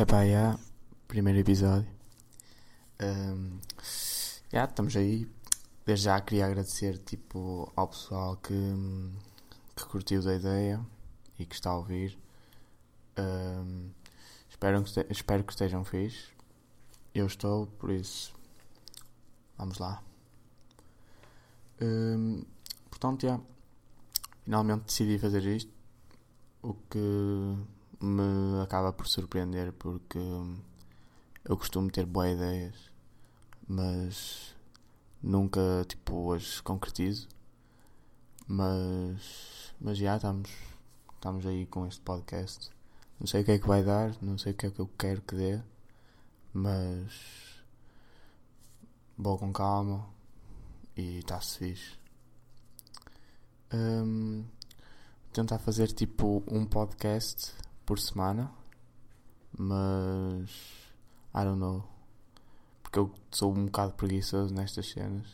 Epá, 0.00 0.24
já, 0.24 0.56
primeiro 1.08 1.40
episódio. 1.40 1.90
Um, 3.02 3.58
já, 4.48 4.64
estamos 4.64 4.94
aí. 4.94 5.28
Desde 5.84 6.04
já 6.04 6.20
queria 6.20 6.46
agradecer 6.46 6.98
tipo, 6.98 7.72
ao 7.74 7.88
pessoal 7.88 8.36
que, 8.36 8.54
que 9.74 9.84
curtiu 9.86 10.22
da 10.22 10.36
ideia 10.36 10.80
e 11.36 11.44
que 11.44 11.52
está 11.52 11.70
a 11.70 11.78
ouvir. 11.78 12.16
Um, 13.18 13.90
espero, 14.48 14.84
que, 14.84 15.06
espero 15.10 15.42
que 15.42 15.52
estejam 15.52 15.84
fixe. 15.84 16.28
Eu 17.12 17.26
estou, 17.26 17.66
por 17.66 17.90
isso 17.90 18.32
vamos 19.56 19.78
lá. 19.78 20.00
Um, 21.82 22.44
portanto, 22.88 23.22
já, 23.22 23.40
finalmente 24.44 24.84
decidi 24.84 25.18
fazer 25.18 25.44
isto. 25.44 25.72
O 26.62 26.74
que 26.88 27.56
me 28.00 28.62
acaba 28.62 28.92
por 28.92 29.06
surpreender 29.08 29.72
porque 29.72 30.18
eu 31.44 31.56
costumo 31.56 31.90
ter 31.90 32.06
boas 32.06 32.32
ideias, 32.32 32.90
mas 33.66 34.54
nunca 35.22 35.60
tipo 35.88 36.32
as 36.32 36.60
concretizo. 36.60 37.28
Mas, 38.46 39.74
mas 39.80 39.98
já 39.98 40.16
estamos, 40.16 40.50
estamos 41.14 41.46
aí 41.46 41.66
com 41.66 41.86
este 41.86 42.00
podcast. 42.00 42.70
Não 43.20 43.26
sei 43.26 43.42
o 43.42 43.44
que 43.44 43.52
é 43.52 43.58
que 43.58 43.66
vai 43.66 43.82
dar, 43.82 44.14
não 44.22 44.38
sei 44.38 44.52
o 44.52 44.54
que 44.54 44.66
é 44.66 44.70
que 44.70 44.80
eu 44.80 44.88
quero 44.98 45.20
que 45.22 45.34
dê, 45.34 45.60
mas 46.52 47.62
vou 49.16 49.36
com 49.36 49.52
calma 49.52 50.08
e 50.96 51.18
está-se 51.18 51.58
fixe. 51.58 51.98
Um, 53.72 54.44
tentar 55.32 55.58
fazer 55.58 55.88
tipo 55.88 56.42
um 56.46 56.64
podcast 56.64 57.52
por 57.88 57.98
semana, 57.98 58.52
mas 59.56 60.50
I 61.34 61.42
don't 61.42 61.58
know. 61.58 61.88
Porque 62.82 62.98
eu 62.98 63.10
sou 63.30 63.50
um 63.50 63.64
bocado 63.64 63.94
preguiçoso 63.94 64.52
nestas 64.52 64.90
cenas. 64.90 65.26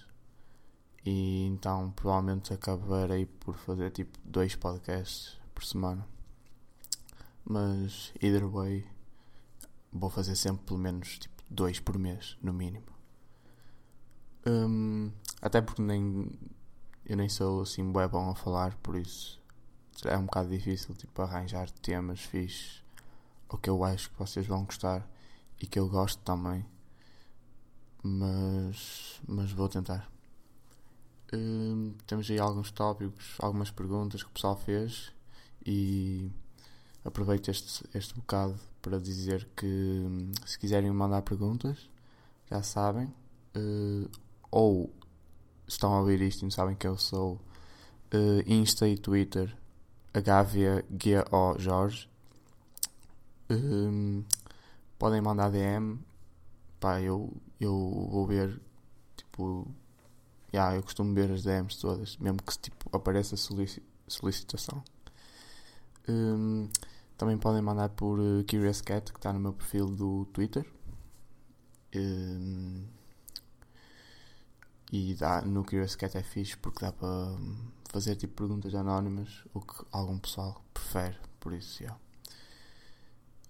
E 1.05 1.46
então 1.46 1.91
provavelmente 1.91 2.55
acabarei 2.55 3.27
por 3.27 3.56
fazer 3.56 3.91
tipo 3.91 4.16
dois 4.24 4.55
podcasts 4.55 5.36
por 5.52 5.64
semana. 5.64 6.06
Mas 7.44 8.12
either 8.22 8.46
way 8.46 8.86
vou 9.92 10.08
fazer 10.08 10.36
sempre 10.36 10.64
pelo 10.64 10.78
menos 10.78 11.18
tipo 11.18 11.42
dois 11.50 11.80
por 11.80 11.98
mês, 11.98 12.39
no 12.41 12.52
mínimo. 12.52 12.86
Um, 14.46 15.11
até 15.42 15.61
porque 15.61 15.83
nem 15.83 16.30
eu 17.05 17.16
nem 17.16 17.28
sou 17.28 17.62
assim 17.62 17.91
bué 17.91 18.06
bom 18.06 18.30
a 18.30 18.34
falar, 18.36 18.77
por 18.77 18.94
isso 18.94 19.42
é 20.04 20.16
um 20.16 20.24
bocado 20.24 20.48
difícil 20.48 20.94
tipo, 20.94 21.22
arranjar 21.22 21.70
temas 21.70 22.20
fixes 22.20 22.82
ou 23.48 23.58
que 23.58 23.70
eu 23.70 23.84
acho 23.84 24.10
que 24.10 24.18
vocês 24.18 24.46
vão 24.46 24.64
gostar 24.64 25.08
e 25.60 25.66
que 25.66 25.78
eu 25.78 25.88
gosto 25.88 26.18
também. 26.22 26.64
Mas, 28.02 29.20
mas 29.26 29.50
vou 29.52 29.68
tentar. 29.68 30.10
Hum, 31.32 31.94
temos 32.06 32.30
aí 32.30 32.38
alguns 32.38 32.70
tópicos, 32.70 33.36
algumas 33.38 33.70
perguntas 33.70 34.22
que 34.22 34.28
o 34.28 34.32
pessoal 34.32 34.56
fez 34.56 35.12
e 35.64 36.30
aproveito 37.04 37.48
este, 37.50 37.88
este 37.94 38.14
bocado 38.14 38.58
para 38.82 39.00
dizer 39.00 39.48
que 39.56 39.66
hum, 39.66 40.32
se 40.44 40.58
quiserem 40.58 40.90
mandar 40.90 41.22
perguntas, 41.22 41.88
já 42.50 42.62
sabem, 42.62 43.06
uh, 43.56 44.10
ou 44.50 44.92
estão 45.66 45.94
a 45.94 46.00
ouvir 46.00 46.20
isto 46.20 46.42
e 46.42 46.44
não 46.44 46.50
sabem 46.50 46.76
que 46.76 46.86
eu 46.86 46.98
sou, 46.98 47.34
uh, 48.12 48.42
Insta 48.46 48.86
e 48.86 48.98
Twitter 48.98 49.56
a 50.14 50.20
Gávea 50.20 50.84
Guia 50.90 51.24
O 51.30 51.58
Jorge. 51.58 52.08
Um, 53.50 54.24
podem 54.98 55.20
mandar 55.20 55.50
DM. 55.50 55.98
Pá, 56.80 57.00
eu, 57.00 57.33
eu 57.61 58.08
vou 58.11 58.27
ver. 58.27 58.61
Tipo. 59.16 59.66
Yeah, 60.55 60.77
eu 60.77 60.84
costumo 60.84 61.12
ver 61.12 61.33
as 61.33 61.42
DMs 61.42 61.80
todas, 61.80 62.16
mesmo 62.18 62.39
que 62.40 62.56
tipo, 62.56 62.96
apareça 62.96 63.36
solici 63.36 63.83
solicitação. 64.06 64.84
Um, 66.08 66.68
também 67.18 67.36
podem 67.36 67.60
mandar 67.60 67.89
por 67.89 68.20
uh, 68.20 68.44
Curious 68.48 68.80
Cat, 68.80 69.12
que 69.12 69.18
está 69.18 69.33
no 69.33 69.40
meu 69.40 69.52
perfil 69.52 69.86
do 69.86 70.27
Twitter. 70.27 70.64
Um, 71.96 72.84
e 74.92 75.14
dá, 75.14 75.42
no 75.42 75.64
Curious 75.64 75.96
Cat 75.96 76.16
é 76.16 76.22
fixe 76.22 76.56
porque 76.56 76.84
dá 76.84 76.92
para 76.92 77.36
fazer 77.94 78.16
tipo 78.16 78.34
perguntas 78.34 78.74
anónimas, 78.74 79.44
o 79.55 79.60
que 79.60 79.84
algum 79.92 80.18
pessoal 80.18 80.60
prefere, 80.74 81.16
por 81.38 81.52
isso, 81.52 81.80
yeah. 81.80 82.00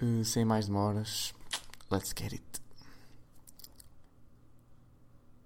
Uh, 0.03 0.23
sem 0.23 0.45
mais 0.45 0.67
demoras, 0.67 1.33
let's 1.91 2.13
get 2.15 2.35
it. 2.35 2.61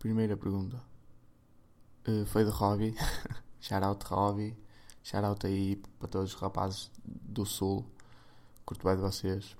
Primeira 0.01 0.37
pergunta 0.37 0.83
uh, 2.09 2.27
foi 2.27 2.45
de 2.45 2.51
Robbie. 2.51 2.97
shout 3.61 3.85
out 3.85 4.05
Robbie. 4.07 4.57
Shout 5.05 5.25
out 5.25 5.47
aí 5.47 5.77
para 5.77 6.09
todos 6.09 6.35
os 6.35 6.41
rapazes 6.41 6.91
do 7.05 7.47
Sul. 7.47 7.87
Curto 8.67 8.85
bem 8.85 8.97
de 8.97 9.03
vocês. 9.03 9.57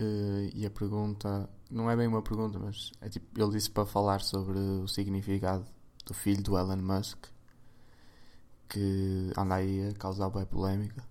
Uh, 0.00 0.50
e 0.52 0.66
a 0.66 0.70
pergunta 0.70 1.48
não 1.70 1.88
é 1.88 1.96
bem 1.96 2.08
uma 2.08 2.22
pergunta, 2.22 2.58
mas 2.58 2.90
é 3.00 3.08
tipo, 3.08 3.40
ele 3.40 3.52
disse 3.52 3.70
para 3.70 3.86
falar 3.86 4.20
sobre 4.20 4.58
o 4.58 4.88
significado 4.88 5.64
do 6.04 6.12
filho 6.12 6.42
do 6.42 6.58
Elon 6.58 6.78
Musk 6.78 7.31
que 8.72 9.30
anda 9.36 9.56
aí 9.56 9.90
a 9.90 9.92
causar 9.92 10.30
bem 10.30 10.46
polémica. 10.46 11.04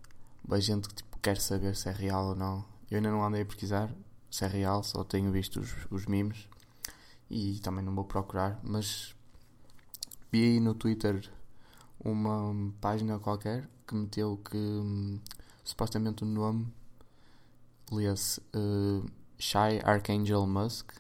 Bem 0.44 0.60
gente 0.60 0.90
que 0.90 0.96
tipo, 0.96 1.20
quer 1.20 1.38
saber 1.38 1.76
se 1.76 1.90
é 1.90 1.92
real 1.92 2.30
ou 2.30 2.36
não. 2.36 2.66
Eu 2.90 2.98
ainda 2.98 3.12
não 3.12 3.24
andei 3.24 3.44
a 3.44 3.46
pesquisar 3.46 3.94
se 4.32 4.44
é 4.44 4.48
real, 4.48 4.84
só 4.84 5.04
tenho 5.04 5.32
visto 5.32 5.60
os, 5.60 5.72
os 5.92 6.08
memes 6.08 6.50
e 7.30 7.60
também 7.60 7.86
não 7.86 7.94
vou 7.94 8.04
procurar, 8.04 8.60
mas 8.64 9.16
vi 10.32 10.44
aí 10.44 10.60
no 10.60 10.74
Twitter 10.74 11.32
uma 12.04 12.74
página 12.82 13.20
qualquer 13.20 13.70
que 13.88 13.94
meteu 13.94 14.38
que 14.38 14.58
hum, 14.58 15.20
supostamente 15.64 16.24
o 16.24 16.26
nome 16.26 16.68
lia-se 17.92 18.42
uh, 18.56 19.06
Shy 19.38 19.80
Archangel 19.84 20.48
Musk 20.48 20.94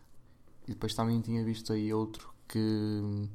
e 0.68 0.74
depois 0.74 0.94
também 0.94 1.20
tinha 1.22 1.44
visto 1.44 1.74
aí 1.74 1.92
outro 1.92 2.32
que 2.48 2.60
hum, 2.60 3.28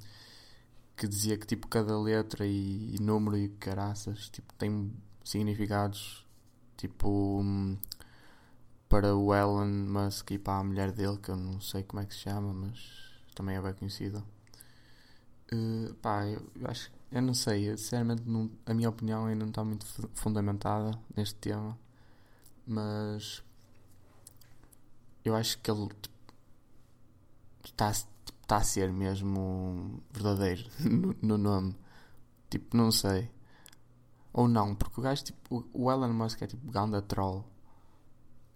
que 0.96 1.06
dizia 1.06 1.36
que 1.36 1.46
tipo 1.46 1.68
cada 1.68 1.98
letra 1.98 2.46
e, 2.46 2.94
e 2.96 2.98
número 3.00 3.36
e 3.36 3.48
caraças 3.50 4.28
tipo 4.30 4.52
tem 4.54 4.92
significados 5.22 6.24
tipo 6.76 7.40
um, 7.40 7.76
para 8.88 9.14
o 9.14 9.34
Elon 9.34 9.66
Musk 9.66 10.30
e 10.32 10.38
para 10.38 10.60
a 10.60 10.64
mulher 10.64 10.92
dele 10.92 11.18
que 11.18 11.30
eu 11.30 11.36
não 11.36 11.60
sei 11.60 11.82
como 11.82 12.02
é 12.02 12.06
que 12.06 12.14
se 12.14 12.20
chama 12.20 12.52
mas 12.54 12.78
também 13.34 13.56
é 13.56 13.60
bem 13.60 13.74
conhecida. 13.74 14.24
Uh, 15.52 15.94
pá 15.96 16.26
eu, 16.26 16.42
eu 16.56 16.66
acho 16.68 16.90
eu 17.12 17.22
não 17.22 17.34
sei 17.34 17.70
eu, 17.70 17.78
sinceramente 17.78 18.22
não, 18.28 18.50
a 18.66 18.74
minha 18.74 18.88
opinião 18.88 19.26
ainda 19.26 19.44
não 19.44 19.50
está 19.50 19.62
muito 19.64 19.86
fundamentada 20.14 20.98
neste 21.16 21.36
tema 21.36 21.78
mas 22.66 23.44
eu 25.24 25.36
acho 25.36 25.58
que 25.60 25.70
ele 25.70 25.88
tipo, 26.02 26.16
está 27.64 27.92
está 28.46 28.58
a 28.58 28.64
ser 28.64 28.92
mesmo 28.92 30.00
verdadeiro 30.12 30.70
no, 30.78 31.16
no, 31.20 31.36
nome. 31.36 31.76
Tipo, 32.48 32.76
não 32.76 32.92
sei. 32.92 33.28
Ou 34.32 34.46
não, 34.46 34.74
porque 34.74 35.00
o 35.00 35.02
gajo, 35.02 35.24
tipo, 35.24 35.68
o 35.72 35.90
Elon 35.90 36.12
Musk 36.12 36.42
é 36.42 36.46
tipo 36.46 36.70
ganda 36.70 37.02
troll. 37.02 37.44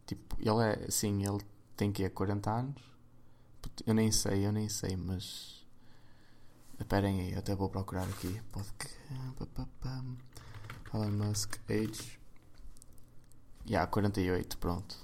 Tipo, 0.06 0.36
ele 0.38 0.62
é, 0.64 0.90
sim, 0.90 1.24
ele 1.26 1.44
tem 1.76 1.90
que 1.92 2.08
40 2.08 2.50
anos. 2.50 2.82
Eu 3.86 3.94
nem 3.94 4.12
sei, 4.12 4.46
eu 4.46 4.52
nem 4.52 4.68
sei, 4.68 4.96
mas. 4.96 5.66
Esperem 6.78 7.20
aí, 7.20 7.34
até 7.34 7.54
vou 7.54 7.68
procurar 7.68 8.04
aqui. 8.04 8.40
Elon 10.94 11.10
Musk, 11.10 11.56
age. 11.68 12.18
Já, 13.66 13.70
yeah, 13.70 13.90
48, 13.90 14.56
pronto. 14.58 14.96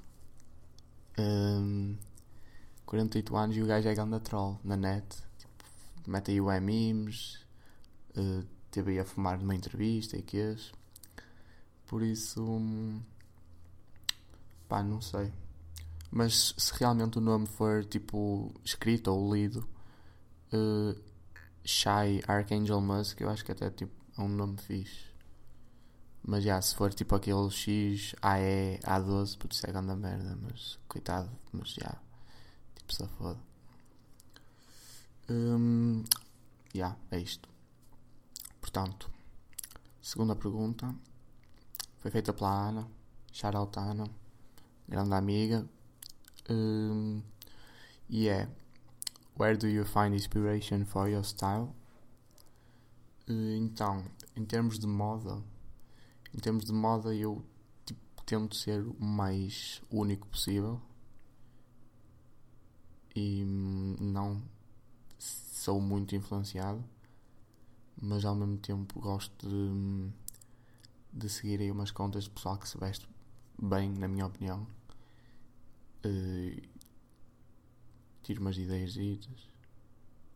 Um, 1.19 1.97
48 2.87 3.37
anos 3.37 3.57
e 3.57 3.63
o 3.63 3.67
gajo 3.67 3.89
é 3.89 3.95
ganda 3.95 4.21
troll 4.21 4.59
na 4.63 4.77
net. 4.77 5.05
Tipo, 5.39 5.53
mete 6.07 6.31
aí 6.31 6.41
o 6.41 6.47
memes, 6.61 7.45
uh, 8.17 8.47
teve 8.71 8.93
aí 8.93 8.99
a 9.01 9.05
fumar 9.05 9.39
numa 9.39 9.55
entrevista 9.55 10.17
e 10.17 10.23
quês. 10.23 10.73
Por 11.87 12.03
isso, 12.03 12.43
hum, 12.43 13.03
pá, 14.69 14.83
não 14.83 15.01
sei. 15.01 15.33
Mas 16.11 16.55
se 16.57 16.73
realmente 16.79 17.19
o 17.19 17.21
nome 17.21 17.47
for 17.47 17.85
tipo 17.85 18.53
escrito 18.65 19.09
ou 19.09 19.35
lido, 19.35 19.69
uh, 20.53 20.99
Shy 21.65 22.23
Archangel 22.27 22.81
Musk, 22.81 23.21
eu 23.21 23.29
acho 23.29 23.45
que 23.45 23.53
até 23.53 23.69
tipo, 23.71 23.93
é 24.17 24.21
um 24.23 24.29
nome 24.29 24.57
fixe. 24.59 25.07
Mas 26.23 26.45
já, 26.45 26.61
se 26.63 26.75
for 26.75 26.93
tipo 26.95 27.15
aquele 27.15 27.51
X, 27.51 28.15
AE, 28.23 28.79
A12, 28.85 29.39
pode 29.39 29.57
ser 29.57 29.69
grande 29.69 29.95
merda, 29.95 30.37
mas 30.43 30.79
coitado, 30.89 31.31
mas 31.53 31.71
já 31.71 31.97
tipo, 32.87 32.95
se 32.95 33.07
foda. 33.19 33.39
Hum, 35.29 36.05
yeah, 36.75 36.97
é 37.11 37.19
isto. 37.19 37.49
Portanto, 38.61 39.11
segunda 40.01 40.37
pergunta 40.37 40.95
foi 41.99 42.11
feita 42.11 42.33
pela 42.33 42.69
Ana. 42.69 42.89
Shoutout 43.33 43.79
Ana, 43.79 44.09
grande 44.89 45.15
amiga. 45.15 45.69
Um, 46.49 47.23
e 48.09 48.29
é 48.29 48.49
Where 49.39 49.57
do 49.57 49.69
you 49.69 49.85
find 49.85 50.15
inspiration 50.15 50.87
for 50.87 51.09
your 51.09 51.25
style? 51.25 51.75
Uh, 53.29 53.57
então, 53.57 54.05
em 54.35 54.45
termos 54.45 54.79
de 54.79 54.87
moda, 54.87 55.43
em 56.33 56.39
termos 56.39 56.65
de 56.65 56.73
moda 56.73 57.15
eu 57.15 57.45
tipo, 57.85 58.01
tento 58.25 58.55
ser 58.55 58.81
o 58.81 59.05
mais 59.05 59.83
único 59.91 60.27
possível 60.29 60.81
e 63.17 63.43
hum, 63.45 63.97
não 63.99 64.43
sou 65.19 65.81
muito 65.81 66.15
influenciado, 66.15 66.85
mas 68.01 68.25
ao 68.27 68.35
mesmo 68.35 68.59
tempo 68.59 69.01
gosto 69.01 69.49
de, 69.49 69.55
hum, 69.55 70.13
de 71.13 71.29
seguir 71.31 71.61
aí 71.61 71.71
umas 71.71 71.91
contas 71.91 72.25
de 72.25 72.31
pessoal 72.31 72.59
que 72.59 72.69
se 72.69 72.79
veste 72.79 73.09
bem, 73.61 73.91
na 73.91 74.07
minha 74.07 74.27
opinião. 74.27 74.67
Uh, 76.05 76.63
tiro 78.23 78.43
umas 78.43 78.59
ideias 78.59 78.97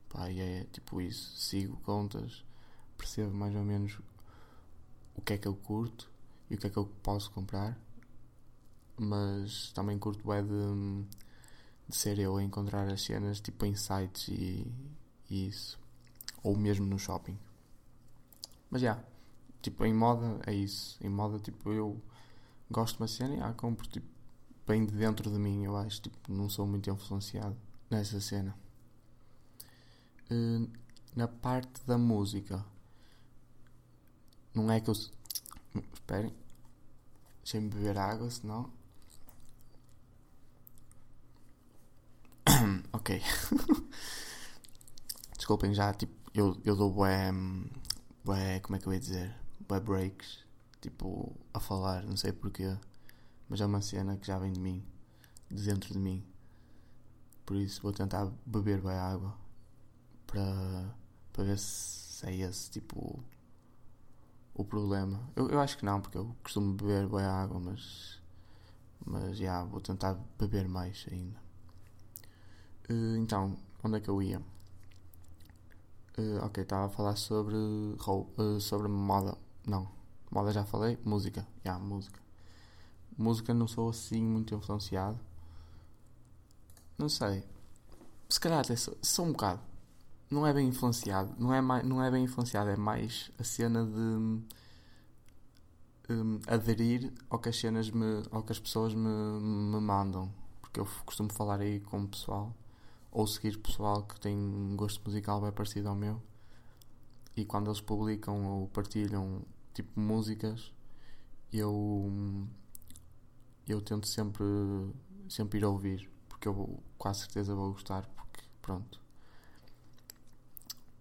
pá, 0.09 0.31
e 0.31 0.41
é 0.41 0.65
tipo 0.73 1.03
isso, 1.03 1.37
sigo 1.37 1.77
contas, 1.83 2.45
percebo 2.97 3.35
mais 3.35 3.55
ou 3.55 3.63
menos 3.63 3.99
o 5.15 5.21
que 5.21 5.35
é 5.35 5.39
que 5.39 5.47
eu 5.47 5.55
curto 5.55 6.11
e 6.49 6.55
o 6.55 6.59
que 6.59 6.67
é 6.67 6.71
que 6.71 6.77
eu 6.79 6.87
posso 7.03 7.31
comprar, 7.31 7.79
mas 8.99 9.71
também 9.73 9.99
curto 9.99 10.33
é 10.33 10.43
de, 10.43 10.49
de 11.91 11.97
ser 11.97 12.19
eu 12.19 12.37
a 12.37 12.43
encontrar 12.43 12.89
as 12.89 13.03
cenas 13.03 13.41
tipo 13.41 13.67
em 13.67 13.75
sites 13.75 14.29
e, 14.29 14.67
e 15.29 15.49
isso, 15.49 15.79
ou 16.43 16.57
mesmo 16.57 16.87
no 16.87 16.99
shopping. 16.99 17.39
Mas 18.71 18.81
já, 18.83 18.93
yeah, 18.93 19.09
tipo 19.61 19.85
em 19.85 19.93
moda 19.93 20.41
é 20.47 20.55
isso, 20.55 20.97
em 21.05 21.09
moda 21.09 21.39
tipo 21.39 21.71
eu 21.73 22.01
gosto 22.71 22.97
de 22.97 23.03
uma 23.03 23.09
cena 23.09 23.35
e 23.35 23.41
ah, 23.41 23.53
compro 23.53 23.87
tipo 23.89 24.21
bem 24.71 24.87
de 24.87 24.95
dentro 24.95 25.29
de 25.29 25.37
mim, 25.37 25.65
eu 25.65 25.77
acho, 25.77 26.01
tipo, 26.03 26.33
não 26.33 26.49
sou 26.49 26.65
muito 26.65 26.89
influenciado 26.89 27.57
nessa 27.91 28.21
cena. 28.21 28.57
Uh, 30.31 30.71
na 31.17 31.27
parte 31.27 31.85
da 31.85 31.99
música, 31.99 32.65
não 34.55 34.71
é 34.71 34.81
que 34.81 34.89
eu. 34.89 34.95
Esperem, 35.93 36.33
deixem-me 37.43 37.69
beber 37.69 37.99
água, 37.99 38.31
senão. 38.31 38.71
Desculpem 45.37 45.75
já, 45.75 45.93
tipo, 45.93 46.15
eu, 46.35 46.57
eu 46.65 46.77
dou 46.77 46.93
bué, 46.93 47.31
bué. 48.25 48.61
Como 48.61 48.77
é 48.77 48.79
que 48.79 48.87
eu 48.87 48.93
ia 48.93 49.01
dizer? 49.01 49.35
Bué 49.69 49.81
breaks, 49.81 50.45
tipo, 50.81 51.35
a 51.53 51.61
falar, 51.61 52.05
não 52.05 52.17
sei 52.17 52.33
porquê. 52.33 52.77
Mas 53.49 53.61
é 53.61 53.67
uma 53.67 53.83
cena 53.83 54.17
que 54.17 54.27
já 54.27 54.39
vem 54.39 54.53
de 54.53 54.61
mim, 54.61 54.85
de 55.51 55.65
dentro 55.65 55.93
de 55.93 55.99
mim. 55.99 56.25
Por 57.45 57.57
isso 57.57 57.83
vou 57.83 57.93
tentar 57.93 58.27
beber 58.47 58.81
bem 58.81 58.93
água 58.93 59.37
para, 60.27 60.95
para 61.33 61.45
ver 61.45 61.59
se 61.59 62.27
é 62.27 62.37
esse 62.37 62.71
tipo 62.71 63.23
o 64.55 64.65
problema. 64.65 65.29
Eu, 65.35 65.49
eu 65.49 65.61
acho 65.61 65.77
que 65.77 65.85
não, 65.85 66.01
porque 66.01 66.19
eu 66.19 66.37
costumo 66.43 66.75
beber 66.75 67.09
bem 67.09 67.25
água, 67.25 67.59
mas 67.59 68.21
mas 69.05 69.39
já 69.39 69.65
vou 69.65 69.81
tentar 69.81 70.15
beber 70.39 70.69
mais 70.69 71.07
ainda. 71.11 71.41
Uh, 72.91 73.17
então, 73.19 73.57
onde 73.85 73.99
é 73.99 74.01
que 74.01 74.09
eu 74.09 74.21
ia? 74.21 74.41
Uh, 76.19 76.45
ok, 76.45 76.63
estava 76.63 76.87
a 76.87 76.89
falar 76.89 77.15
sobre 77.17 77.55
uh, 77.55 78.61
sobre 78.61 78.89
moda. 78.89 79.37
Não, 79.65 79.89
moda 80.31 80.53
já 80.53 80.65
falei. 80.65 80.99
Música, 81.05 81.43
já, 81.65 81.73
yeah, 81.73 81.85
música. 81.85 82.21
Música 83.17 83.55
não 83.55 83.69
sou 83.69 83.91
assim 83.91 84.23
muito 84.23 84.55
influenciado. 84.55 85.21
Não 86.99 87.09
sei. 87.09 87.45
Se 88.29 88.41
calhar 88.41 88.61
até 88.61 88.75
sou, 88.77 88.97
sou 89.03 89.27
um 89.27 89.33
bocado. 89.33 89.61
Não 90.31 90.47
é 90.47 90.53
bem 90.53 90.69
influenciado. 90.69 91.35
Não 91.39 91.55
é, 91.55 91.61
mais, 91.61 91.87
não 91.87 92.03
é 92.03 92.11
bem 92.11 92.25
influenciado. 92.25 92.71
É 92.71 92.77
mais 92.77 93.31
a 93.39 93.45
cena 93.45 93.85
de. 93.87 94.43
Um, 96.13 96.41
aderir 96.49 97.13
ao 97.31 97.39
que 97.39 97.51
as 97.51 97.57
cenas 97.57 97.89
me, 97.89 98.25
ao 98.33 98.43
que 98.43 98.51
as 98.51 98.59
pessoas 98.59 98.93
me, 98.95 99.09
me 99.09 99.81
mandam 99.81 100.29
porque 100.61 100.81
eu 100.81 100.89
costumo 101.05 101.33
falar 101.33 101.61
aí 101.61 101.81
com 101.81 102.03
o 102.03 102.09
pessoal 102.09 102.55
ou 103.11 103.27
seguir 103.27 103.59
pessoal 103.59 104.03
que 104.05 104.19
tem 104.21 104.37
um 104.37 104.77
gosto 104.77 105.03
musical 105.05 105.41
bem 105.41 105.53
parecido 105.53 105.89
ao 105.89 105.95
meu 105.95 106.23
e 107.37 107.45
quando 107.45 107.69
eles 107.69 107.81
publicam 107.81 108.45
ou 108.47 108.69
partilham 108.69 109.43
tipo 109.75 109.99
músicas 109.99 110.73
eu 111.53 112.13
eu 113.69 113.81
tento 113.81 114.07
sempre 114.07 114.45
sempre 115.29 115.59
ir 115.59 115.65
ouvir 115.65 116.11
porque 116.41 116.49
eu 116.49 116.83
quase 116.97 117.21
certeza 117.21 117.55
vou 117.55 117.73
gostar, 117.73 118.07
porque 118.17 118.43
pronto. 118.63 118.99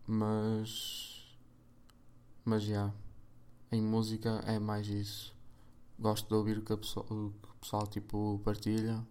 Mas. 0.05 1.33
Mas 2.44 2.63
já. 2.63 2.94
Em 3.71 3.81
música 3.81 4.41
é 4.45 4.59
mais 4.59 4.88
isso. 4.88 5.33
Gosto 5.97 6.27
de 6.27 6.33
ouvir 6.33 6.57
o 6.57 6.62
que, 6.62 6.75
pessoa, 6.75 7.05
o 7.05 7.31
que 7.41 7.50
o 7.50 7.55
pessoal 7.62 7.88
tipo 7.88 8.41
partilha 8.44 9.05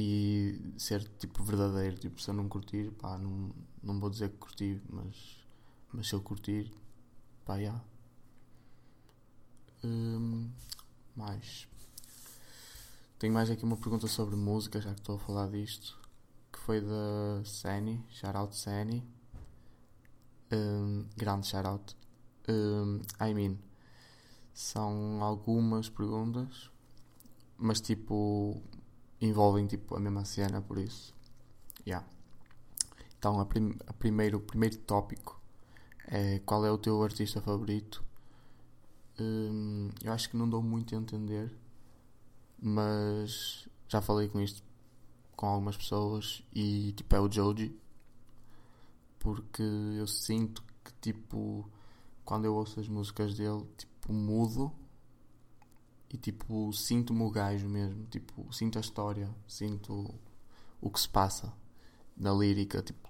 e 0.00 0.60
ser 0.78 1.02
tipo 1.18 1.42
verdadeiro. 1.42 1.98
Tipo, 1.98 2.22
se 2.22 2.30
eu 2.30 2.34
não 2.34 2.48
curtir, 2.48 2.92
pá, 2.92 3.18
não, 3.18 3.52
não 3.82 3.98
vou 3.98 4.08
dizer 4.08 4.30
que 4.30 4.36
curti, 4.36 4.80
mas, 4.88 5.44
mas 5.92 6.08
se 6.08 6.14
eu 6.14 6.22
curtir, 6.22 6.72
pá, 7.44 7.54
já. 7.54 7.62
Yeah. 7.62 7.84
Hum, 9.82 10.52
mais. 11.16 11.66
Tenho 13.18 13.34
mais 13.34 13.50
aqui 13.50 13.64
uma 13.64 13.76
pergunta 13.76 14.06
sobre 14.06 14.36
música, 14.36 14.80
já 14.80 14.94
que 14.94 15.00
estou 15.00 15.16
a 15.16 15.18
falar 15.18 15.48
disto. 15.50 15.98
Que 16.52 16.60
foi 16.60 16.80
da 16.80 17.42
Sani, 17.44 18.04
shoutout 18.08 18.56
Sani. 18.56 19.04
Um, 20.52 21.06
grande 21.16 21.48
shoutout. 21.48 21.96
Um, 22.48 23.00
I 23.20 23.34
mean, 23.34 23.58
são 24.54 25.22
algumas 25.22 25.88
perguntas, 25.88 26.70
mas 27.58 27.80
tipo, 27.80 28.62
envolvem 29.20 29.66
tipo 29.66 29.96
a 29.96 30.00
mesma 30.00 30.24
cena, 30.24 30.60
por 30.60 30.78
isso. 30.78 31.14
Yeah. 31.86 32.06
Então, 33.18 33.40
a, 33.40 33.46
prim 33.46 33.76
a 33.86 33.92
primeiro, 33.92 34.38
o 34.38 34.40
primeiro 34.40 34.76
tópico 34.78 35.40
é 36.06 36.40
qual 36.40 36.64
é 36.64 36.70
o 36.70 36.78
teu 36.78 37.02
artista 37.02 37.40
favorito. 37.40 38.04
Um, 39.20 39.90
eu 40.04 40.12
acho 40.12 40.30
que 40.30 40.36
não 40.36 40.48
dou 40.48 40.62
muito 40.62 40.94
a 40.94 40.98
entender 40.98 41.52
mas 42.60 43.68
já 43.88 44.00
falei 44.00 44.28
com 44.28 44.40
isto 44.40 44.62
com 45.36 45.46
algumas 45.46 45.76
pessoas 45.76 46.42
e 46.52 46.92
tipo 46.92 47.14
é 47.14 47.20
o 47.20 47.30
Joji 47.30 47.78
porque 49.18 49.62
eu 49.62 50.06
sinto 50.06 50.62
que 50.84 50.92
tipo 51.00 51.68
quando 52.24 52.44
eu 52.44 52.54
ouço 52.54 52.80
as 52.80 52.88
músicas 52.88 53.36
dele 53.36 53.64
tipo 53.76 54.12
mudo 54.12 54.72
e 56.10 56.16
tipo 56.16 56.72
sinto-me 56.72 57.22
o 57.22 57.30
gajo 57.30 57.68
mesmo 57.68 58.06
tipo 58.06 58.52
sinto 58.52 58.78
a 58.78 58.80
história 58.80 59.28
sinto 59.46 60.14
o 60.80 60.90
que 60.90 61.00
se 61.00 61.08
passa 61.08 61.52
na 62.16 62.32
lírica 62.32 62.82
tipo 62.82 63.08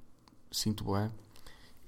sinto 0.51 0.85
bem 0.85 1.11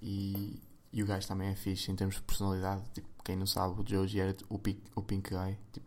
e, 0.00 0.62
e 0.92 1.02
o 1.02 1.06
gajo 1.06 1.26
também 1.26 1.48
é 1.48 1.54
fixe 1.56 1.90
em 1.90 1.96
termos 1.96 2.16
de 2.16 2.22
personalidade 2.22 2.82
tipo 2.94 3.08
quem 3.24 3.36
não 3.36 3.46
sabe 3.46 3.80
o 3.80 3.86
Joji 3.86 4.20
era 4.20 4.36
o 4.48 4.58
Pink, 4.58 4.82
o 4.94 5.02
Pink 5.02 5.30
Guy 5.30 5.58
tipo 5.72 5.86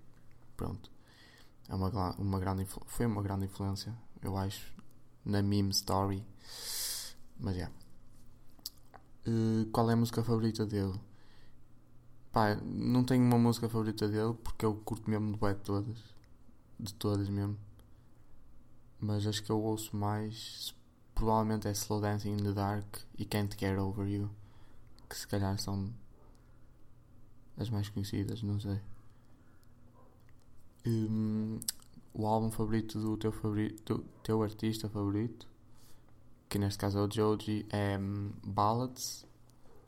pronto 0.58 0.94
é 1.70 1.76
uma, 1.76 2.16
uma 2.18 2.40
grande 2.40 2.66
foi 2.66 3.06
uma 3.06 3.22
grande 3.22 3.46
influência, 3.46 3.94
eu 4.22 4.38
acho, 4.38 4.74
na 5.26 5.42
meme 5.42 5.72
story. 5.72 6.24
Mas 7.40 7.56
é. 7.56 7.58
Yeah. 7.58 7.76
Uh, 9.26 9.66
qual 9.72 9.90
é 9.90 9.94
a 9.94 9.96
música 9.96 10.24
favorita 10.24 10.66
dele? 10.66 11.00
Pá, 12.34 12.56
não 12.56 13.04
tenho 13.04 13.24
uma 13.24 13.38
música 13.38 13.70
favorita 13.70 14.08
dele 14.10 14.34
porque 14.44 14.66
eu 14.66 14.76
curto 14.76 15.10
mesmo 15.10 15.32
de 15.32 15.38
bué 15.38 15.54
todas. 15.54 15.98
De 16.80 16.94
todas 16.96 17.30
mesmo. 17.30 17.58
Mas 19.00 19.28
as 19.28 19.40
que 19.40 19.52
eu 19.52 19.62
ouço 19.62 19.96
mais 19.96 20.76
provavelmente 21.14 21.68
é 21.68 21.72
Slow 21.72 22.02
Dancing 22.02 22.34
in 22.34 22.38
the 22.38 22.52
Dark 22.52 22.98
e 23.20 23.24
Can't 23.24 23.56
Get 23.58 23.78
Over 23.78 24.08
You. 24.08 24.32
Que 25.08 25.16
se 25.16 25.28
calhar 25.28 25.60
são 25.60 25.94
as 27.56 27.70
mais 27.70 27.88
conhecidas, 27.88 28.42
não 28.42 28.60
sei. 28.60 28.82
Um, 30.88 31.60
o 32.14 32.26
álbum 32.26 32.50
favorito 32.50 33.00
do 33.00 33.16
teu, 33.16 33.32
favorito, 33.32 34.00
do 34.00 34.04
teu 34.24 34.42
artista 34.42 34.90
favorito, 34.90 35.48
que 36.50 36.58
neste 36.58 36.80
caso 36.80 36.98
é 36.98 37.02
o 37.04 37.12
Joji, 37.12 37.66
é 37.70 37.98
um, 37.98 38.32
Ballads. 38.44 39.24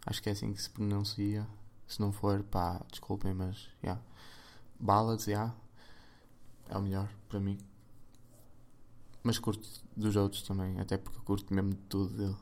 Acho 0.06 0.22
que 0.22 0.30
é 0.30 0.34
assim 0.34 0.54
que 0.54 0.62
se 0.62 0.70
pronuncia. 0.70 1.48
Se 1.88 2.00
não 2.00 2.12
for, 2.12 2.44
pá, 2.44 2.82
desculpem, 2.90 3.34
mas 3.34 3.70
yeah. 3.84 4.02
Ballads, 4.80 5.28
yeah. 5.28 5.56
É 6.70 6.78
o 6.78 6.82
melhor 6.82 7.10
para 7.30 7.40
mim. 7.40 7.58
Mas 9.24 9.40
curto 9.40 9.68
dos 9.96 10.16
outros 10.16 10.42
também, 10.44 10.80
até 10.80 10.98
porque 10.98 11.20
curto 11.20 11.54
mesmo 11.54 11.72
de 11.72 11.82
tudo 11.90 12.16
dele. 12.16 12.38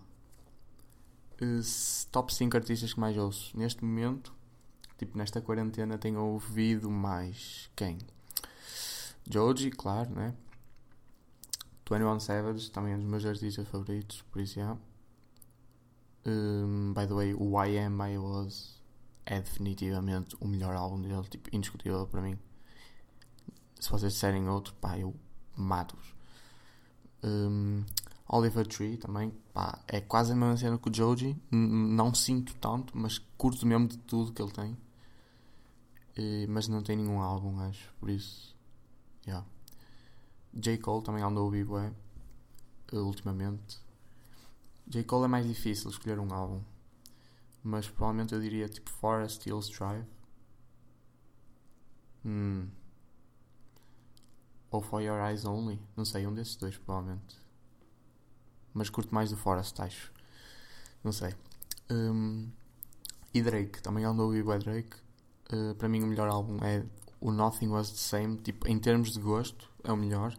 Top 2.12 2.34
5 2.34 2.56
artistas 2.56 2.94
que 2.94 3.00
mais 3.00 3.18
ouço. 3.18 3.58
Neste 3.58 3.84
momento, 3.84 4.34
tipo 4.98 5.18
nesta 5.18 5.42
quarentena, 5.42 5.98
tenho 5.98 6.22
ouvido 6.22 6.90
mais 6.90 7.70
quem? 7.76 7.98
Joji, 9.30 9.72
claro, 9.72 10.10
né? 10.12 10.34
21 11.90 12.20
Savage 12.20 12.72
também 12.72 12.94
é 12.94 12.96
um 12.96 13.00
dos 13.00 13.10
meus 13.10 13.26
artistas 13.26 13.68
favoritos, 13.68 14.22
por 14.24 14.42
isso 14.42 14.56
já. 14.56 14.78
Um, 16.26 16.94
by 16.94 17.06
the 17.06 17.14
way, 17.14 17.34
o 17.34 17.62
I 17.62 17.78
Am 17.80 18.02
I 18.02 18.18
Was 18.18 18.83
é 19.26 19.40
definitivamente 19.40 20.36
o 20.40 20.48
melhor 20.48 20.76
álbum 20.76 21.02
dele, 21.02 21.24
tipo, 21.30 21.50
indiscutível 21.56 22.08
para 22.08 22.22
mim. 22.22 22.38
Se 23.80 23.90
vocês 23.90 24.14
disserem 24.14 24.48
outro, 24.48 24.74
pá, 24.76 24.98
eu 24.98 25.16
mato-vos. 25.56 26.14
Um, 27.24 27.84
Oliver 28.28 28.66
Tree 28.68 28.98
também, 28.98 29.32
pá, 29.54 29.80
é 29.88 30.02
quase 30.02 30.32
a 30.32 30.36
mesma 30.36 30.58
cena 30.58 30.78
que 30.78 30.90
o 30.90 30.94
Joji. 30.94 31.38
Não 31.52 32.14
sinto 32.14 32.56
tanto, 32.56 32.98
mas 32.98 33.20
curto 33.38 33.66
mesmo 33.66 33.88
de 33.88 33.98
tudo 34.00 34.34
que 34.34 34.42
ele 34.42 34.52
tem. 34.52 34.78
E, 36.18 36.46
mas 36.48 36.68
não 36.68 36.82
tem 36.82 36.96
nenhum 36.98 37.22
álbum, 37.22 37.60
acho, 37.62 37.94
por 38.00 38.10
isso. 38.10 38.56
Yeah. 39.26 39.46
J. 40.54 40.78
Cole 40.78 41.04
também 41.04 41.24
andou 41.24 41.46
ouvir 41.46 41.66
bem, 41.66 41.92
ultimamente. 42.92 43.80
J. 44.88 45.04
Cole 45.04 45.26
é 45.26 45.28
mais 45.28 45.48
difícil 45.48 45.90
escolher 45.90 46.20
um 46.20 46.32
álbum. 46.34 46.62
Mas 47.64 47.88
provavelmente 47.88 48.34
eu 48.36 48.42
diria 48.42 48.68
tipo 48.68 48.90
Forest 48.90 49.48
Hills 49.48 49.72
Drive. 49.72 50.06
Hmm. 52.24 52.68
Ou 54.70 54.82
For 54.82 55.02
Your 55.02 55.20
Eyes 55.20 55.46
Only. 55.46 55.80
Não 55.96 56.04
sei, 56.04 56.28
um 56.28 56.34
desses 56.34 56.56
dois 56.58 56.78
provavelmente. 56.78 57.38
Mas 58.74 58.90
curto 58.90 59.14
mais 59.14 59.30
do 59.30 59.38
Forest, 59.38 59.82
acho. 59.82 60.12
Não 61.04 61.12
sei. 61.12 61.34
Um, 61.90 62.50
e 63.34 63.42
Drake, 63.42 63.82
também 63.82 64.04
andou 64.04 64.26
a 64.26 64.28
ouvir 64.28 64.44
Drake. 64.60 64.98
Uh, 65.52 65.76
para 65.76 65.88
mim 65.88 66.02
o 66.04 66.08
melhor 66.08 66.28
álbum 66.28 66.58
é 66.64 66.84
o 67.22 67.32
Nothing 67.32 67.70
Was 67.70 67.92
The 67.92 67.98
Same. 67.98 68.38
Tipo, 68.38 68.68
em 68.68 68.80
termos 68.80 69.14
de 69.14 69.20
gosto, 69.20 69.70
é 69.84 69.92
o 69.92 69.98
melhor. 69.98 70.36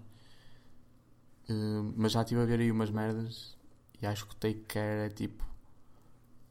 Uh, 1.48 1.92
mas 1.96 2.12
já 2.12 2.22
estive 2.22 2.40
a 2.42 2.44
ver 2.44 2.60
aí 2.60 2.70
umas 2.70 2.90
merdas 2.90 3.56
e 4.00 4.06
acho 4.06 4.26
que 4.26 4.32
o 4.32 4.36
Take 4.36 4.60
Care 4.60 5.06
é 5.06 5.10
tipo 5.10 5.44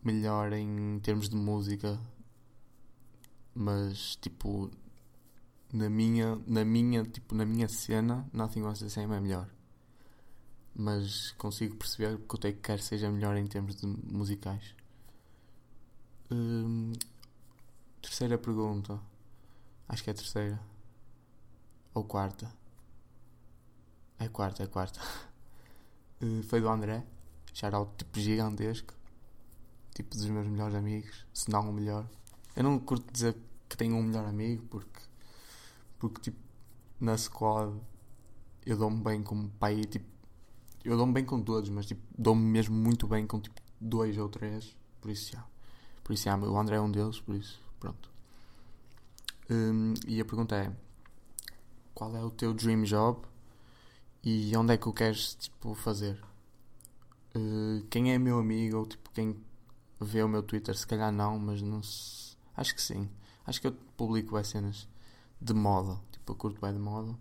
melhor 0.03 0.53
em 0.53 0.99
termos 0.99 1.29
de 1.29 1.35
música. 1.35 1.99
Mas 3.55 4.15
tipo 4.17 4.71
na 5.73 5.89
minha, 5.89 6.39
na 6.45 6.63
minha, 6.63 7.03
tipo, 7.03 7.33
na 7.33 7.45
minha 7.45 7.67
cena, 7.67 8.29
Nothing 8.31 8.61
Was 8.61 8.79
The 8.79 8.89
Same 8.89 9.15
é 9.15 9.19
melhor. 9.19 9.49
Mas 10.75 11.31
consigo 11.31 11.75
perceber 11.75 12.17
que 12.19 12.35
o 12.35 12.37
Take 12.37 12.59
Care 12.59 12.81
seja 12.81 13.09
melhor 13.09 13.35
em 13.35 13.47
termos 13.47 13.75
de 13.75 13.87
musicais. 13.87 14.75
Hum, 16.31 16.93
terceira 18.01 18.37
pergunta. 18.37 18.99
Acho 19.89 20.03
que 20.03 20.11
é 20.11 20.13
terceira. 20.13 20.59
Ou 21.93 22.03
quarta. 22.03 22.51
É 24.19 24.27
quarta, 24.27 24.63
é 24.63 24.67
quarta. 24.67 24.99
Uh, 26.21 26.43
foi 26.49 26.61
do 26.61 26.69
André. 26.69 27.03
Shoutout 27.51 27.97
tipo 27.97 28.19
gigantesco. 28.19 28.93
Tipo 29.93 30.15
dos 30.15 30.27
meus 30.27 30.47
melhores 30.47 30.75
amigos. 30.75 31.25
Se 31.33 31.49
não 31.51 31.69
o 31.69 31.73
melhor. 31.73 32.07
Eu 32.55 32.63
não 32.63 32.79
curto 32.79 33.11
dizer 33.11 33.35
que 33.69 33.77
tenho 33.77 33.95
um 33.95 34.03
melhor 34.03 34.25
amigo 34.25 34.65
porque 34.69 35.13
porque, 36.03 36.19
tipo, 36.19 36.37
na 36.99 37.17
squad 37.17 37.79
eu 38.65 38.75
dou-me 38.75 39.01
bem 39.01 39.23
com 39.23 39.47
pai, 39.47 39.85
tipo, 39.85 40.05
eu 40.83 40.97
dou-me 40.97 41.13
bem 41.13 41.23
com 41.23 41.41
todos, 41.41 41.69
mas, 41.69 41.85
tipo, 41.85 42.01
dou-me 42.17 42.43
mesmo 42.43 42.75
muito 42.75 43.07
bem 43.07 43.25
com, 43.25 43.39
tipo, 43.39 43.61
dois 43.79 44.17
ou 44.17 44.27
três. 44.27 44.75
Por 44.99 45.09
isso, 45.09 45.31
já. 45.31 45.45
Por 46.03 46.11
isso, 46.11 46.25
já, 46.25 46.37
o 46.37 46.57
André 46.59 46.75
é 46.75 46.81
um 46.81 46.91
deles, 46.91 47.21
por 47.21 47.35
isso, 47.35 47.57
pronto. 47.79 48.09
Um, 49.49 49.93
e 50.05 50.19
a 50.19 50.25
pergunta 50.25 50.57
é: 50.57 50.73
qual 51.93 52.13
é 52.17 52.21
o 52.21 52.29
teu 52.29 52.53
dream 52.53 52.83
job 52.83 53.21
e 54.21 54.53
onde 54.57 54.73
é 54.73 54.77
que 54.77 54.89
o 54.89 54.93
queres, 54.93 55.35
tipo, 55.35 55.73
fazer? 55.73 56.21
Uh, 57.33 57.81
quem 57.89 58.13
é 58.13 58.19
meu 58.19 58.39
amigo 58.39 58.77
ou, 58.77 58.85
tipo, 58.85 59.09
quem 59.11 59.37
vê 59.99 60.23
o 60.23 60.27
meu 60.29 60.43
Twitter, 60.43 60.77
se 60.77 60.85
calhar 60.87 61.11
não, 61.11 61.39
mas 61.39 61.61
não 61.61 61.81
se... 61.81 62.35
Acho 62.55 62.75
que 62.75 62.81
sim. 62.81 63.09
Acho 63.45 63.59
que 63.59 63.67
eu 63.67 63.73
publico 63.97 64.37
as 64.37 64.47
cenas 64.47 64.87
de 65.41 65.53
moda. 65.53 65.99
Tipo, 66.11 66.31
eu 66.33 66.35
curto 66.35 66.61
bem 66.61 66.73
de 66.73 66.79
moda. 66.79 67.17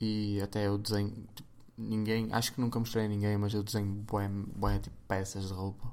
E 0.00 0.40
até 0.42 0.66
eu 0.66 0.78
desenho. 0.78 1.10
Tipo, 1.34 1.48
ninguém. 1.76 2.32
Acho 2.32 2.52
que 2.52 2.60
nunca 2.60 2.78
mostrei 2.78 3.06
a 3.06 3.08
ninguém, 3.08 3.36
mas 3.36 3.52
eu 3.54 3.62
desenho 3.62 4.04
bem, 4.10 4.28
bem 4.56 4.80
tipo 4.80 4.96
peças 5.06 5.48
de 5.48 5.52
roupa. 5.52 5.92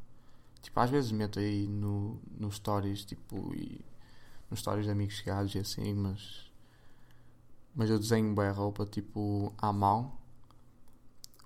Tipo, 0.62 0.80
às 0.80 0.90
vezes 0.90 1.12
meto 1.12 1.40
aí 1.40 1.68
no, 1.68 2.20
no 2.38 2.52
stories, 2.52 3.06
tipo, 3.06 3.54
e 3.56 3.84
nos 4.50 4.60
stories 4.60 4.86
de 4.86 4.92
amigos 4.92 5.16
chegados 5.16 5.54
e 5.56 5.60
assim, 5.60 5.94
mas. 5.94 6.46
Mas 7.76 7.90
eu 7.90 8.00
desenho 8.00 8.34
bem 8.34 8.50
roupa, 8.52 8.86
tipo, 8.86 9.54
à 9.58 9.74
mão. 9.74 10.14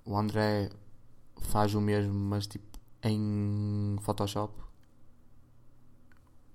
O 0.04 0.16
André 0.16 0.70
faz 1.40 1.74
o 1.74 1.80
mesmo, 1.80 2.14
mas 2.14 2.46
tipo, 2.46 2.69
em 3.02 3.96
Photoshop 4.00 4.52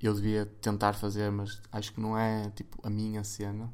eu 0.08 0.14
devia 0.14 0.46
tentar 0.62 0.94
fazer, 0.94 1.32
mas 1.32 1.62
acho 1.72 1.94
que 1.94 2.00
não 2.00 2.18
é 2.18 2.50
tipo 2.52 2.80
a 2.86 2.90
minha 2.90 3.24
cena. 3.24 3.74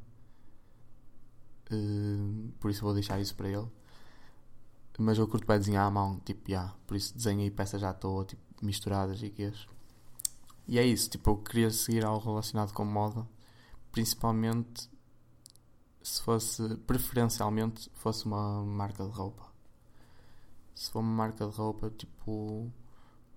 Uh, 1.72 2.52
por 2.60 2.70
isso 2.70 2.82
vou 2.82 2.94
deixar 2.94 3.20
isso 3.20 3.36
para 3.36 3.50
ele. 3.50 3.68
Mas 4.98 5.18
eu 5.18 5.28
curto 5.28 5.48
bem 5.48 5.58
desenhar 5.58 5.88
à 5.88 5.92
mão, 5.92 6.20
tipo, 6.20 6.50
já. 6.50 6.58
Yeah, 6.58 6.78
por 6.86 6.96
isso 6.96 7.16
desenhei 7.16 7.50
peças 7.50 7.84
à 7.84 7.94
toa, 7.94 8.26
tipo, 8.26 8.42
misturadas 8.62 9.22
e 9.24 9.30
quês. 9.30 9.68
E 10.68 10.78
é 10.78 10.86
isso, 10.86 11.10
tipo, 11.10 11.32
eu 11.32 11.38
queria 11.38 11.72
seguir 11.72 12.06
algo 12.06 12.26
relacionado 12.26 12.74
com 12.74 12.86
moda. 12.86 13.28
Principalmente 13.92 14.90
se 16.04 16.22
fosse, 16.22 16.76
preferencialmente, 16.88 17.90
fosse 17.96 18.26
uma 18.26 18.64
marca 18.64 19.04
de 19.04 19.12
roupa. 19.12 19.51
Se 20.76 20.92
for 20.92 21.00
uma 21.00 21.12
marca 21.14 21.46
de 21.48 21.56
roupa, 21.56 21.90
tipo, 21.90 22.72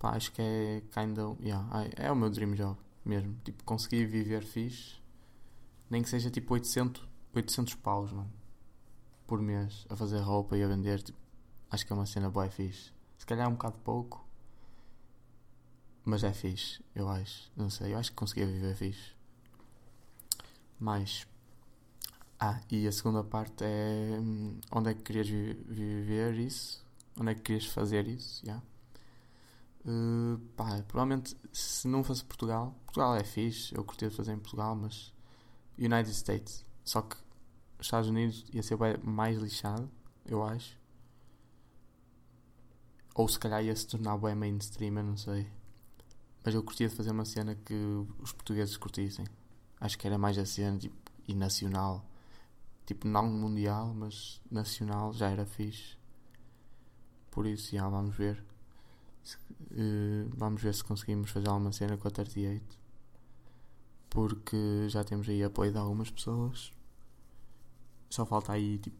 Pá, 0.04 0.16
acho 0.16 0.32
que 0.32 0.42
é 0.42 0.82
kinda. 0.92 1.34
Yeah, 1.40 1.66
é 1.96 2.12
o 2.12 2.14
meu 2.14 2.28
dream 2.28 2.52
job 2.52 2.78
mesmo. 3.02 3.38
Tipo, 3.42 3.64
conseguir 3.64 4.04
viver 4.04 4.44
fixe. 4.44 5.00
Nem 5.88 6.02
que 6.02 6.10
seja 6.10 6.30
tipo 6.30 6.52
800, 6.52 7.08
800 7.34 7.74
paus, 7.76 8.12
mano. 8.12 8.30
Por 9.26 9.40
mês. 9.40 9.86
A 9.88 9.96
fazer 9.96 10.18
roupa 10.18 10.58
e 10.58 10.62
a 10.62 10.68
vender. 10.68 11.02
Tipo, 11.02 11.18
acho 11.70 11.86
que 11.86 11.92
é 11.92 11.96
uma 11.96 12.04
cena 12.04 12.28
boa 12.28 12.50
fixe. 12.50 12.92
Se 13.16 13.24
calhar 13.24 13.46
é 13.46 13.48
um 13.48 13.54
bocado 13.54 13.78
pouco. 13.78 14.28
Mas 16.04 16.22
é 16.22 16.34
fixe, 16.34 16.84
eu 16.94 17.08
acho. 17.08 17.50
Não 17.56 17.70
sei, 17.70 17.94
eu 17.94 17.98
acho 17.98 18.10
que 18.10 18.16
conseguia 18.16 18.46
viver 18.46 18.76
fixe. 18.76 19.14
Mais. 20.78 21.26
Ah, 22.38 22.60
e 22.70 22.86
a 22.86 22.92
segunda 22.92 23.24
parte 23.24 23.64
é. 23.64 24.18
Hum, 24.20 24.60
onde 24.70 24.90
é 24.90 24.94
que 24.94 25.02
querias 25.02 25.28
viver 25.28 26.34
isso? 26.34 26.83
Onde 27.18 27.30
é 27.30 27.34
que 27.34 27.42
querias 27.42 27.66
fazer 27.66 28.08
isso? 28.08 28.44
Yeah. 28.44 28.64
Uh, 29.86 30.38
pá, 30.56 30.82
provavelmente 30.88 31.36
se 31.52 31.86
não 31.86 32.02
fosse 32.02 32.24
Portugal, 32.24 32.74
Portugal 32.86 33.14
é 33.16 33.22
fixe, 33.22 33.74
eu 33.74 33.84
curtia 33.84 34.10
fazer 34.10 34.32
em 34.32 34.38
Portugal, 34.38 34.74
mas 34.74 35.12
United 35.78 36.10
States, 36.10 36.64
só 36.82 37.02
que 37.02 37.16
os 37.78 37.86
Estados 37.86 38.08
Unidos 38.08 38.46
ia 38.52 38.62
ser 38.62 38.78
mais 39.02 39.38
lixado, 39.38 39.90
eu 40.24 40.42
acho. 40.42 40.78
Ou 43.14 43.28
se 43.28 43.38
calhar 43.38 43.62
ia 43.62 43.76
se 43.76 43.86
tornar 43.86 44.16
bem 44.18 44.34
mainstream, 44.34 44.96
eu 44.96 45.04
não 45.04 45.16
sei. 45.16 45.46
Mas 46.42 46.54
eu 46.54 46.62
curtia 46.62 46.88
de 46.88 46.94
fazer 46.94 47.10
uma 47.10 47.24
cena 47.24 47.54
que 47.54 47.74
os 48.18 48.32
portugueses 48.32 48.76
curtissem. 48.76 49.26
Acho 49.80 49.98
que 49.98 50.06
era 50.06 50.18
mais 50.18 50.36
a 50.38 50.46
cena 50.46 50.78
tipo, 50.78 50.96
e 51.28 51.34
nacional. 51.34 52.04
Tipo, 52.86 53.06
não 53.06 53.28
mundial, 53.28 53.94
mas 53.94 54.40
nacional 54.50 55.12
já 55.12 55.30
era 55.30 55.46
fixe. 55.46 55.96
Por 57.34 57.46
isso, 57.46 57.74
já 57.74 57.88
vamos 57.88 58.14
ver. 58.14 58.42
Uh, 59.72 60.30
vamos 60.36 60.62
ver 60.62 60.72
se 60.72 60.84
conseguimos 60.84 61.32
fazer 61.32 61.48
alguma 61.48 61.72
cena 61.72 61.96
com 61.96 62.06
a 62.06 62.10
38. 62.12 62.78
Porque 64.08 64.88
já 64.88 65.02
temos 65.02 65.28
aí 65.28 65.42
apoio 65.42 65.72
de 65.72 65.78
algumas 65.78 66.10
pessoas. 66.10 66.72
Só 68.08 68.24
falta 68.24 68.52
aí 68.52 68.78
tipo 68.78 68.96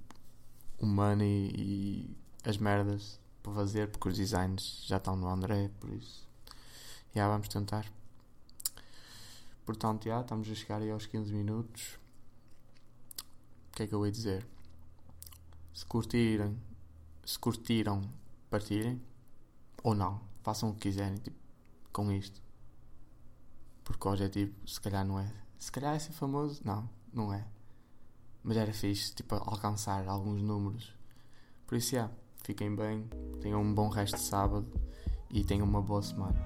o 0.81 0.87
money 0.87 1.53
e 1.55 2.17
as 2.45 2.57
merdas 2.59 3.21
para 3.41 3.53
fazer, 3.53 3.89
porque 3.89 4.09
os 4.09 4.17
designs 4.17 4.83
já 4.85 4.97
estão 4.97 5.15
no 5.15 5.29
André, 5.29 5.71
por 5.79 5.91
isso. 5.91 6.29
Já 7.15 7.29
vamos 7.29 7.47
tentar. 7.47 7.87
Portanto, 9.65 10.07
já 10.07 10.21
estamos 10.21 10.51
a 10.51 10.55
chegar 10.57 10.83
aí 10.83 10.91
aos 10.91 11.07
15 11.07 11.33
minutos. 11.33 12.01
O 13.69 13.77
que 13.77 13.85
é 13.85 13.87
que 13.87 13.95
eu 13.95 14.05
ia 14.05 14.11
dizer? 14.11 14.45
Se 15.73 15.87
curtirem, 15.87 16.59
se 17.25 17.39
curtiram, 17.39 18.03
partirem 18.55 19.03
ou 19.83 19.97
não. 19.97 20.21
Façam 20.45 20.71
o 20.71 20.75
que 20.75 20.83
quiserem 20.83 21.17
tipo, 21.17 21.37
com 21.93 22.13
isto. 22.13 22.41
Porque 23.83 24.07
o 24.07 24.13
objetivo, 24.13 24.55
se 24.65 24.81
calhar, 24.81 25.05
não 25.05 25.19
é. 25.19 25.29
Se 25.59 25.73
calhar 25.73 25.97
é 25.97 25.99
ser 25.99 26.13
famoso? 26.13 26.63
Não, 26.65 26.89
não 27.13 27.33
é. 27.33 27.45
Mas 28.45 28.57
era 28.57 28.73
fixe, 28.73 29.13
tipo, 29.13 29.35
alcançar 29.35 30.07
alguns 30.07 30.41
números. 30.41 30.95
Por 31.67 31.77
isso, 31.77 31.97
yeah, 31.97 32.13
fiquem 32.45 32.77
bem, 32.77 33.09
tenham 33.41 33.61
um 33.61 33.75
bom 33.75 33.89
resto 33.89 34.17
de 34.17 34.23
sábado 34.23 34.71
e 35.31 35.43
tenham 35.43 35.67
uma 35.67 35.83
boa 35.83 36.03
semana. 36.03 36.39